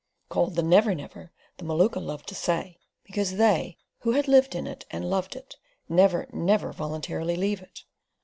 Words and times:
Called 0.29 0.55
the 0.55 0.63
Never 0.63 0.95
Never, 0.95 1.31
the 1.57 1.63
Maluka 1.63 1.99
loved 1.99 2.27
to 2.29 2.33
say, 2.33 2.79
because 3.03 3.35
they, 3.35 3.77
who 3.99 4.13
have 4.13 4.27
lived 4.27 4.55
in 4.55 4.65
it 4.65 4.83
and 4.89 5.07
loved 5.07 5.35
it 5.35 5.57
Never 5.87 6.27
Never 6.33 6.73
voluntarily 6.73 7.35
leave 7.35 7.61
it. 7.61 7.83